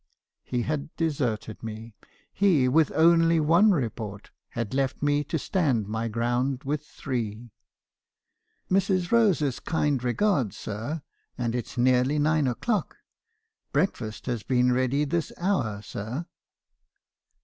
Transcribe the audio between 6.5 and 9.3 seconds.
with three." 'Mrs.